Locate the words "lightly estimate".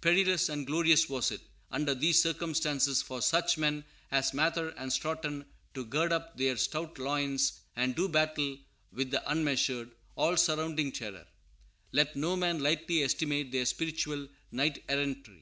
12.60-13.50